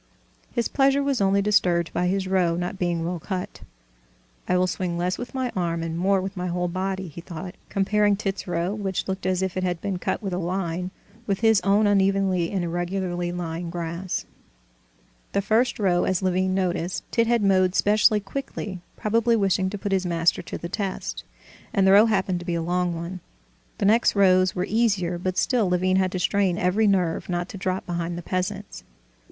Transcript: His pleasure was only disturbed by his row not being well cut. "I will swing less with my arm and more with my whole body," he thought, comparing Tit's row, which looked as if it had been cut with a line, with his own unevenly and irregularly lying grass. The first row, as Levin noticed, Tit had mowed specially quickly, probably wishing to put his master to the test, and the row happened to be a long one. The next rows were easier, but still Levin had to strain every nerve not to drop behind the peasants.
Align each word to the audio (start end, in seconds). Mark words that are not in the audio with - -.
His 0.51 0.67
pleasure 0.67 1.03
was 1.03 1.21
only 1.21 1.43
disturbed 1.43 1.93
by 1.93 2.07
his 2.07 2.27
row 2.27 2.55
not 2.55 2.79
being 2.79 3.05
well 3.05 3.19
cut. 3.19 3.61
"I 4.47 4.57
will 4.57 4.65
swing 4.65 4.97
less 4.97 5.19
with 5.19 5.35
my 5.35 5.51
arm 5.55 5.83
and 5.83 5.95
more 5.95 6.19
with 6.21 6.35
my 6.35 6.47
whole 6.47 6.67
body," 6.67 7.07
he 7.07 7.21
thought, 7.21 7.53
comparing 7.69 8.15
Tit's 8.15 8.47
row, 8.47 8.73
which 8.73 9.07
looked 9.07 9.27
as 9.27 9.43
if 9.43 9.55
it 9.55 9.61
had 9.63 9.79
been 9.79 9.99
cut 9.99 10.19
with 10.23 10.33
a 10.33 10.39
line, 10.39 10.89
with 11.27 11.41
his 11.41 11.61
own 11.61 11.85
unevenly 11.85 12.49
and 12.49 12.63
irregularly 12.63 13.31
lying 13.31 13.69
grass. 13.69 14.25
The 15.33 15.41
first 15.43 15.77
row, 15.77 16.05
as 16.05 16.23
Levin 16.23 16.55
noticed, 16.55 17.03
Tit 17.11 17.27
had 17.27 17.43
mowed 17.43 17.75
specially 17.75 18.19
quickly, 18.19 18.81
probably 18.97 19.35
wishing 19.35 19.69
to 19.69 19.77
put 19.77 19.91
his 19.91 20.07
master 20.07 20.41
to 20.41 20.57
the 20.57 20.67
test, 20.67 21.23
and 21.75 21.85
the 21.85 21.91
row 21.91 22.07
happened 22.07 22.39
to 22.39 22.45
be 22.47 22.55
a 22.55 22.61
long 22.63 22.95
one. 22.95 23.19
The 23.77 23.85
next 23.85 24.15
rows 24.15 24.55
were 24.55 24.65
easier, 24.67 25.19
but 25.19 25.37
still 25.37 25.69
Levin 25.69 25.97
had 25.97 26.11
to 26.13 26.17
strain 26.17 26.57
every 26.57 26.87
nerve 26.87 27.29
not 27.29 27.47
to 27.49 27.57
drop 27.59 27.85
behind 27.85 28.17
the 28.17 28.23
peasants. 28.23 28.83